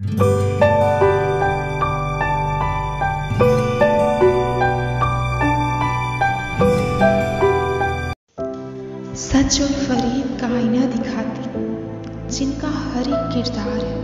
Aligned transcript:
सच 0.00 0.08
और 0.08 0.16
फरीब 9.68 10.38
का 10.40 10.46
आईना 10.46 10.86
दिखाती, 10.86 11.42
जिनका 12.28 12.68
हर 12.68 13.00
एक 13.00 13.30
किरदार 13.34 13.84
है, 13.84 13.96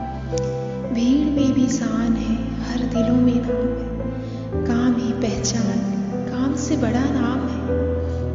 भीड़ 0.94 1.28
में 1.28 1.52
भी 1.52 1.68
शान 1.68 2.12
है, 2.12 2.62
हर 2.64 2.78
दिलों 2.78 3.16
में 3.16 3.42
नाम 3.46 3.78
है। 3.78 4.66
काम 4.66 4.96
ही 4.96 5.12
पहचान, 5.12 6.00
काम 6.28 6.56
से 6.56 6.76
बड़ा 6.76 7.09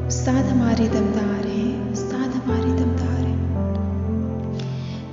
उस्ताद 0.07 0.45
हमारे 0.45 0.87
दमदार 0.87 1.45
है 1.47 1.91
उस्ताद 1.91 2.33
हमारे 2.33 2.71
दमदार 2.71 3.21
है। 3.21 3.37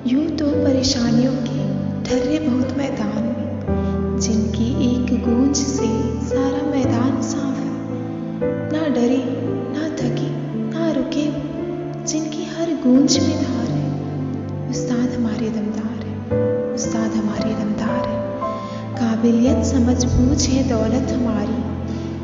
यूँ 0.07 0.25
तो 0.37 0.47
परेशानियों 0.47 1.33
के 1.37 1.63
ठर्रे 2.05 2.39
बहुत 2.39 2.77
मैदान 2.79 3.23
में, 3.23 4.19
जिनकी 4.19 4.67
एक 4.89 5.23
गूंज 5.25 5.57
से 5.57 5.89
सारा 6.27 6.67
मैदान 6.67 7.23
साफ़ 7.23 7.61
है। 7.61 7.71
ना 8.73 8.83
डरे, 8.89 9.23
ना 9.73 9.89
थके, 9.97 10.29
ना 10.75 10.91
रुके, 10.93 11.25
जिनकी 12.05 12.45
हर 12.45 12.75
गूंज 12.85 13.19
में 13.19 13.37
धार 13.45 13.71
है 13.71 14.71
उस्ताद 14.71 15.09
हमारे 15.15 15.51
दमदार 15.51 16.05
है 16.05 16.15
उस्ताद 16.75 17.11
हमारे 17.13 17.55
दमदार 17.55 18.05
है। 18.09 18.21
काबिलियत 18.93 19.65
समझ 19.65 20.05
बूझ 20.05 20.49
है 20.49 20.69
दौलत 20.69 21.11
हमारी, 21.13 21.61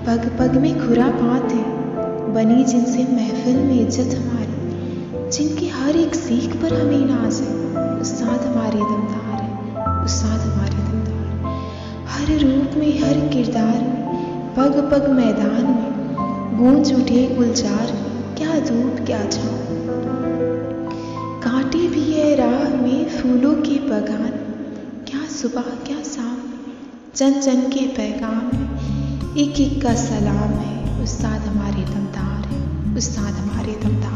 पग 0.07 0.31
पग 0.39 0.61
में 0.61 0.73
खुरा 0.79 1.09
पात 1.09 1.53
है 1.53 1.78
बनी 2.39 2.65
जिनसे 2.65 3.05
महफिल 3.05 3.57
में 3.57 3.81
इज़्ज़त 3.81 4.15
हमारी, 4.15 5.31
जिनकी 5.31 5.69
हर 5.69 5.97
एक 5.97 6.15
सीख 6.15 6.55
पर 6.57 6.75
हमें 6.75 7.07
नाज 7.07 7.41
है। 7.41 7.55
उस्ताद 8.01 8.43
हमारे 8.43 8.79
दमदार 8.79 9.41
है, 9.43 10.05
उस्ताद 10.05 10.41
हमारे 10.41 10.77
दमदार 10.83 12.07
हर 12.09 12.31
रूप 12.39 12.77
में, 12.77 13.01
हर 13.01 13.19
किरदार 13.29 13.81
में, 13.81 14.55
पग 14.55 14.79
पग 14.93 15.09
मैदान 15.09 15.65
में, 15.65 15.91
गूंज 16.59 16.93
उठे 16.93 17.27
गुलजार, 17.37 17.93
क्या 18.39 18.61
धूप 18.61 19.05
क्या 19.07 19.25
छाँव 19.31 19.59
कांटे 21.43 21.87
भी 21.89 22.05
है 22.13 22.35
राह 22.37 22.69
में 22.77 23.09
फूलों 23.19 23.55
के 23.63 23.79
बगान, 23.89 24.31
क्या 25.11 25.27
सुबह, 25.33 25.75
क्या 25.87 26.03
शाम 26.15 26.39
चन 27.17 27.41
चन 27.41 27.69
के 27.69 27.87
पैगाम 27.97 29.39
एक 29.39 29.61
एक 29.61 29.83
का 29.83 29.95
सलाम 29.95 30.59
उस्ताद 31.09 31.43
हमारे 31.43 31.83
दमदार 31.85 32.49
हैं 32.49 32.97
उस्ताद 32.97 33.35
हमारे 33.35 33.75
दमदार 33.83 34.08